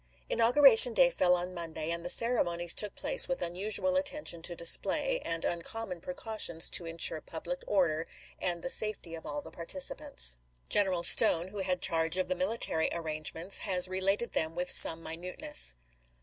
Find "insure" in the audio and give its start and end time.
6.87-7.21